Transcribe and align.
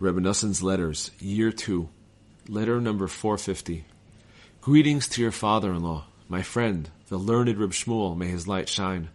Rebbe 0.00 0.20
Noson's 0.20 0.62
Letters, 0.62 1.10
Year 1.18 1.50
2, 1.50 1.88
Letter 2.48 2.80
number 2.80 3.08
450. 3.08 3.84
Greetings 4.60 5.08
to 5.08 5.20
your 5.20 5.32
father-in-law, 5.32 6.06
my 6.28 6.40
friend, 6.40 6.88
the 7.08 7.18
learned 7.18 7.58
Reb 7.58 7.72
Shmuel, 7.72 8.16
may 8.16 8.28
his 8.28 8.46
light 8.46 8.68
shine, 8.68 9.08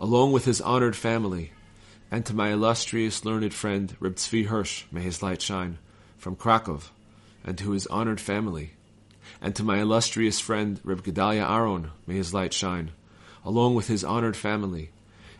along 0.00 0.32
with 0.32 0.44
his 0.44 0.60
honored 0.60 0.96
family, 0.96 1.52
and 2.10 2.26
to 2.26 2.34
my 2.34 2.48
illustrious 2.48 3.24
learned 3.24 3.54
friend, 3.54 3.94
Reb 4.00 4.16
Tzvi 4.16 4.46
Hirsch, 4.46 4.82
may 4.90 5.00
his 5.00 5.22
light 5.22 5.40
shine, 5.40 5.78
from 6.18 6.34
Krakow, 6.34 6.80
and 7.44 7.56
to 7.58 7.70
his 7.70 7.86
honored 7.86 8.20
family, 8.20 8.72
and 9.40 9.54
to 9.54 9.62
my 9.62 9.78
illustrious 9.78 10.40
friend, 10.40 10.80
Reb 10.82 11.04
Gedalia 11.04 11.48
Aaron, 11.48 11.92
may 12.04 12.16
his 12.16 12.34
light 12.34 12.52
shine, 12.52 12.90
along 13.44 13.76
with 13.76 13.86
his 13.86 14.02
honored 14.02 14.36
family, 14.36 14.90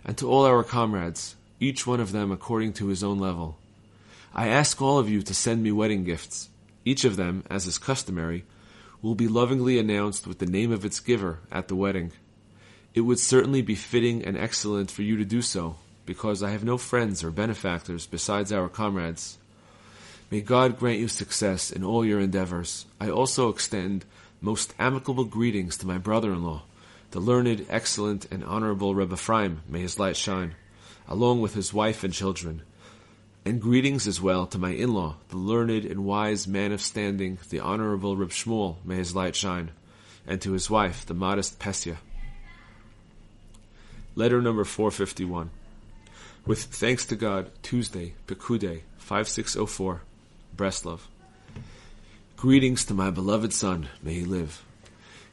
and 0.04 0.16
to 0.18 0.30
all 0.30 0.44
our 0.44 0.62
comrades, 0.62 1.34
each 1.58 1.88
one 1.88 1.98
of 1.98 2.12
them 2.12 2.30
according 2.30 2.74
to 2.74 2.86
his 2.86 3.02
own 3.02 3.18
level. 3.18 3.58
I 4.38 4.48
ask 4.48 4.82
all 4.82 4.98
of 4.98 5.08
you 5.08 5.22
to 5.22 5.32
send 5.32 5.62
me 5.62 5.72
wedding 5.72 6.04
gifts. 6.04 6.50
Each 6.84 7.06
of 7.06 7.16
them, 7.16 7.42
as 7.48 7.66
is 7.66 7.78
customary, 7.78 8.44
will 9.00 9.14
be 9.14 9.28
lovingly 9.28 9.78
announced 9.78 10.26
with 10.26 10.40
the 10.40 10.46
name 10.46 10.70
of 10.72 10.84
its 10.84 11.00
giver 11.00 11.38
at 11.50 11.68
the 11.68 11.74
wedding. 11.74 12.12
It 12.92 13.00
would 13.00 13.18
certainly 13.18 13.62
be 13.62 13.74
fitting 13.74 14.22
and 14.22 14.36
excellent 14.36 14.90
for 14.90 15.00
you 15.00 15.16
to 15.16 15.24
do 15.24 15.40
so, 15.40 15.76
because 16.04 16.42
I 16.42 16.50
have 16.50 16.64
no 16.64 16.76
friends 16.76 17.24
or 17.24 17.30
benefactors 17.30 18.06
besides 18.06 18.52
our 18.52 18.68
comrades. 18.68 19.38
May 20.30 20.42
God 20.42 20.78
grant 20.78 20.98
you 20.98 21.08
success 21.08 21.70
in 21.70 21.82
all 21.82 22.04
your 22.04 22.20
endeavors. 22.20 22.84
I 23.00 23.08
also 23.08 23.48
extend 23.48 24.04
most 24.42 24.74
amicable 24.78 25.24
greetings 25.24 25.78
to 25.78 25.86
my 25.86 25.96
brother-in-law, 25.96 26.62
the 27.12 27.20
learned, 27.20 27.64
excellent, 27.70 28.30
and 28.30 28.44
honorable 28.44 28.94
Rebbe 28.94 29.14
Ephraim, 29.14 29.62
may 29.66 29.80
his 29.80 29.98
light 29.98 30.18
shine, 30.18 30.56
along 31.08 31.40
with 31.40 31.54
his 31.54 31.72
wife 31.72 32.04
and 32.04 32.12
children 32.12 32.60
and 33.46 33.62
greetings 33.62 34.08
as 34.08 34.20
well 34.20 34.44
to 34.44 34.58
my 34.58 34.70
in-law, 34.70 35.14
the 35.28 35.36
learned 35.36 35.84
and 35.84 36.04
wise 36.04 36.48
man 36.48 36.72
of 36.72 36.80
standing, 36.80 37.38
the 37.48 37.60
honorable 37.60 38.16
Reb 38.16 38.30
Shmuel, 38.30 38.74
may 38.84 38.96
his 38.96 39.14
light 39.14 39.36
shine, 39.36 39.70
and 40.26 40.42
to 40.42 40.50
his 40.50 40.68
wife, 40.68 41.06
the 41.06 41.14
modest 41.14 41.60
Pesia. 41.60 41.98
Letter 44.16 44.42
number 44.42 44.64
451. 44.64 45.50
With 46.44 46.60
thanks 46.60 47.06
to 47.06 47.14
God, 47.14 47.52
Tuesday, 47.62 48.14
Pekude, 48.26 48.80
5604, 48.98 50.00
Breslov. 50.56 51.02
Greetings 52.36 52.84
to 52.86 52.94
my 52.94 53.10
beloved 53.10 53.52
son, 53.52 53.88
may 54.02 54.14
he 54.14 54.24
live. 54.24 54.64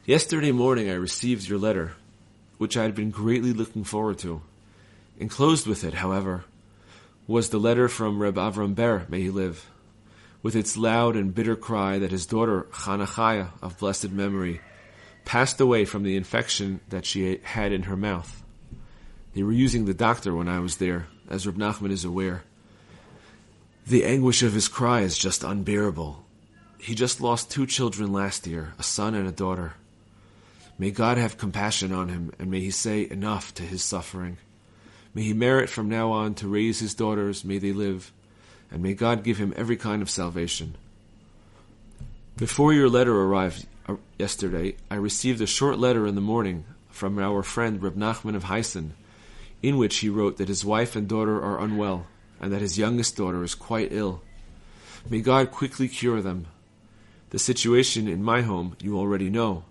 Yesterday 0.06 0.52
morning 0.52 0.88
I 0.88 0.94
received 0.94 1.48
your 1.48 1.58
letter, 1.58 1.94
which 2.58 2.76
I 2.76 2.84
had 2.84 2.94
been 2.94 3.10
greatly 3.10 3.52
looking 3.52 3.82
forward 3.82 4.18
to. 4.20 4.40
Enclosed 5.18 5.66
with 5.66 5.82
it, 5.82 5.94
however, 5.94 6.44
was 7.26 7.48
the 7.48 7.58
letter 7.58 7.88
from 7.88 8.18
Reb 8.18 8.36
Avram 8.36 8.74
Ber, 8.74 9.06
may 9.08 9.22
he 9.22 9.30
live, 9.30 9.70
with 10.42 10.54
its 10.54 10.76
loud 10.76 11.16
and 11.16 11.34
bitter 11.34 11.56
cry 11.56 11.98
that 11.98 12.10
his 12.10 12.26
daughter 12.26 12.66
Chanachaya 12.72 13.50
of 13.62 13.78
blessed 13.78 14.10
memory 14.10 14.60
passed 15.24 15.60
away 15.60 15.86
from 15.86 16.02
the 16.02 16.16
infection 16.16 16.80
that 16.90 17.06
she 17.06 17.40
had 17.42 17.72
in 17.72 17.84
her 17.84 17.96
mouth. 17.96 18.42
They 19.32 19.42
were 19.42 19.52
using 19.52 19.86
the 19.86 19.94
doctor 19.94 20.34
when 20.34 20.48
I 20.48 20.60
was 20.60 20.76
there, 20.76 21.06
as 21.28 21.46
Reb 21.46 21.56
Nachman 21.56 21.90
is 21.90 22.04
aware. 22.04 22.44
The 23.86 24.04
anguish 24.04 24.42
of 24.42 24.52
his 24.52 24.68
cry 24.68 25.00
is 25.00 25.16
just 25.18 25.44
unbearable. 25.44 26.24
He 26.78 26.94
just 26.94 27.20
lost 27.22 27.50
two 27.50 27.66
children 27.66 28.12
last 28.12 28.46
year, 28.46 28.74
a 28.78 28.82
son 28.82 29.14
and 29.14 29.26
a 29.26 29.32
daughter. 29.32 29.74
May 30.78 30.90
God 30.90 31.16
have 31.16 31.38
compassion 31.38 31.92
on 31.92 32.08
him, 32.08 32.32
and 32.38 32.50
may 32.50 32.60
he 32.60 32.70
say 32.70 33.08
enough 33.10 33.54
to 33.54 33.62
his 33.62 33.82
suffering. 33.82 34.36
May 35.14 35.22
he 35.22 35.32
merit 35.32 35.70
from 35.70 35.88
now 35.88 36.10
on 36.10 36.34
to 36.34 36.48
raise 36.48 36.80
his 36.80 36.94
daughters, 36.94 37.44
may 37.44 37.58
they 37.58 37.72
live, 37.72 38.12
and 38.70 38.82
may 38.82 38.94
God 38.94 39.22
give 39.22 39.38
him 39.38 39.54
every 39.56 39.76
kind 39.76 40.02
of 40.02 40.10
salvation. 40.10 40.74
Before 42.36 42.72
your 42.72 42.88
letter 42.88 43.14
arrived 43.14 43.64
uh, 43.88 43.94
yesterday, 44.18 44.74
I 44.90 44.96
received 44.96 45.40
a 45.40 45.46
short 45.46 45.78
letter 45.78 46.04
in 46.04 46.16
the 46.16 46.20
morning 46.20 46.64
from 46.90 47.20
our 47.20 47.44
friend 47.44 47.80
Reb 47.80 47.94
Nachman 47.94 48.34
of 48.34 48.44
Heisen, 48.44 48.90
in 49.62 49.78
which 49.78 49.98
he 49.98 50.08
wrote 50.08 50.38
that 50.38 50.48
his 50.48 50.64
wife 50.64 50.96
and 50.96 51.06
daughter 51.08 51.40
are 51.40 51.60
unwell, 51.60 52.06
and 52.40 52.52
that 52.52 52.60
his 52.60 52.76
youngest 52.76 53.16
daughter 53.16 53.44
is 53.44 53.54
quite 53.54 53.92
ill. 53.92 54.20
May 55.08 55.20
God 55.20 55.52
quickly 55.52 55.86
cure 55.86 56.20
them. 56.20 56.46
The 57.30 57.38
situation 57.38 58.08
in 58.08 58.22
my 58.22 58.42
home 58.42 58.76
you 58.80 58.98
already 58.98 59.30
know, 59.30 59.62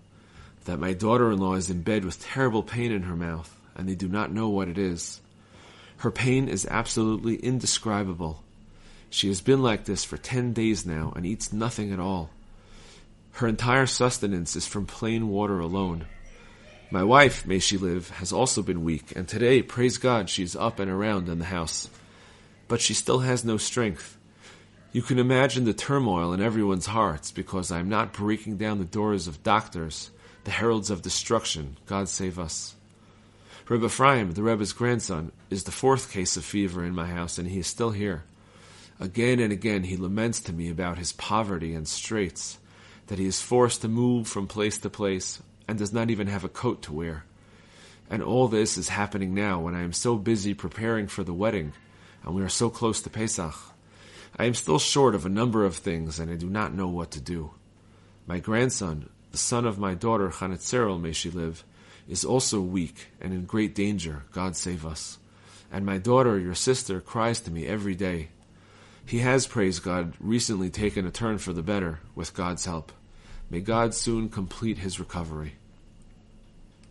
that 0.64 0.80
my 0.80 0.94
daughter-in-law 0.94 1.56
is 1.56 1.68
in 1.68 1.82
bed 1.82 2.04
with 2.04 2.22
terrible 2.22 2.62
pain 2.62 2.92
in 2.92 3.02
her 3.02 3.16
mouth, 3.16 3.54
and 3.76 3.86
they 3.86 3.94
do 3.94 4.08
not 4.08 4.32
know 4.32 4.48
what 4.48 4.68
it 4.68 4.78
is. 4.78 5.20
Her 5.98 6.10
pain 6.10 6.48
is 6.48 6.66
absolutely 6.66 7.36
indescribable. 7.36 8.42
She 9.10 9.28
has 9.28 9.40
been 9.40 9.62
like 9.62 9.84
this 9.84 10.04
for 10.04 10.16
ten 10.16 10.52
days 10.52 10.84
now 10.84 11.12
and 11.14 11.24
eats 11.24 11.52
nothing 11.52 11.92
at 11.92 12.00
all. 12.00 12.30
Her 13.32 13.48
entire 13.48 13.86
sustenance 13.86 14.54
is 14.54 14.66
from 14.66 14.86
plain 14.86 15.28
water 15.28 15.58
alone. 15.58 16.06
My 16.90 17.02
wife, 17.02 17.46
may 17.46 17.58
she 17.58 17.76
live, 17.76 18.10
has 18.10 18.32
also 18.32 18.62
been 18.62 18.84
weak, 18.84 19.16
and 19.16 19.26
today, 19.26 19.62
praise 19.62 19.98
God, 19.98 20.30
she 20.30 20.42
is 20.42 20.54
up 20.54 20.78
and 20.78 20.90
around 20.90 21.28
in 21.28 21.38
the 21.38 21.46
house. 21.46 21.88
But 22.68 22.80
she 22.80 22.94
still 22.94 23.20
has 23.20 23.44
no 23.44 23.56
strength. 23.56 24.16
You 24.92 25.02
can 25.02 25.18
imagine 25.18 25.64
the 25.64 25.74
turmoil 25.74 26.32
in 26.32 26.40
everyone's 26.40 26.86
hearts 26.86 27.32
because 27.32 27.72
I 27.72 27.80
am 27.80 27.88
not 27.88 28.12
breaking 28.12 28.58
down 28.58 28.78
the 28.78 28.84
doors 28.84 29.26
of 29.26 29.42
doctors, 29.42 30.10
the 30.44 30.52
heralds 30.52 30.88
of 30.88 31.02
destruction. 31.02 31.78
God 31.86 32.08
save 32.08 32.38
us. 32.38 32.76
Rebbe 33.66 33.86
Ephraim, 33.86 34.32
the 34.32 34.42
Rebbe's 34.42 34.74
grandson, 34.74 35.32
is 35.48 35.64
the 35.64 35.72
fourth 35.72 36.12
case 36.12 36.36
of 36.36 36.44
fever 36.44 36.84
in 36.84 36.94
my 36.94 37.06
house, 37.06 37.38
and 37.38 37.48
he 37.48 37.60
is 37.60 37.66
still 37.66 37.92
here. 37.92 38.24
Again 39.00 39.40
and 39.40 39.50
again 39.50 39.84
he 39.84 39.96
laments 39.96 40.38
to 40.40 40.52
me 40.52 40.68
about 40.68 40.98
his 40.98 41.14
poverty 41.14 41.74
and 41.74 41.88
straits, 41.88 42.58
that 43.06 43.18
he 43.18 43.24
is 43.24 43.40
forced 43.40 43.80
to 43.80 43.88
move 43.88 44.28
from 44.28 44.46
place 44.46 44.76
to 44.78 44.90
place, 44.90 45.42
and 45.66 45.78
does 45.78 45.94
not 45.94 46.10
even 46.10 46.26
have 46.26 46.44
a 46.44 46.48
coat 46.48 46.82
to 46.82 46.92
wear. 46.92 47.24
And 48.10 48.22
all 48.22 48.48
this 48.48 48.76
is 48.76 48.90
happening 48.90 49.32
now 49.32 49.60
when 49.60 49.74
I 49.74 49.82
am 49.82 49.94
so 49.94 50.16
busy 50.16 50.52
preparing 50.52 51.06
for 51.06 51.24
the 51.24 51.32
wedding, 51.32 51.72
and 52.22 52.34
we 52.34 52.42
are 52.42 52.50
so 52.50 52.68
close 52.68 53.00
to 53.00 53.10
Pesach. 53.10 53.54
I 54.38 54.44
am 54.44 54.52
still 54.52 54.78
short 54.78 55.14
of 55.14 55.24
a 55.24 55.30
number 55.30 55.64
of 55.64 55.76
things, 55.76 56.18
and 56.18 56.30
I 56.30 56.34
do 56.34 56.50
not 56.50 56.74
know 56.74 56.88
what 56.88 57.12
to 57.12 57.20
do. 57.20 57.52
My 58.26 58.40
grandson, 58.40 59.08
the 59.32 59.38
son 59.38 59.64
of 59.64 59.78
my 59.78 59.94
daughter 59.94 60.28
Chanetzerel, 60.28 61.00
may 61.00 61.12
she 61.12 61.30
live, 61.30 61.64
is 62.08 62.24
also 62.24 62.60
weak 62.60 63.08
and 63.20 63.32
in 63.32 63.44
great 63.44 63.74
danger. 63.74 64.24
God 64.32 64.56
save 64.56 64.84
us. 64.84 65.18
And 65.72 65.84
my 65.84 65.98
daughter, 65.98 66.38
your 66.38 66.54
sister, 66.54 67.00
cries 67.00 67.40
to 67.40 67.50
me 67.50 67.66
every 67.66 67.94
day. 67.94 68.28
He 69.06 69.18
has, 69.18 69.46
praise 69.46 69.80
God, 69.80 70.14
recently 70.20 70.70
taken 70.70 71.06
a 71.06 71.10
turn 71.10 71.38
for 71.38 71.52
the 71.52 71.62
better 71.62 72.00
with 72.14 72.34
God's 72.34 72.64
help. 72.64 72.92
May 73.50 73.60
God 73.60 73.94
soon 73.94 74.28
complete 74.28 74.78
his 74.78 74.98
recovery. 74.98 75.54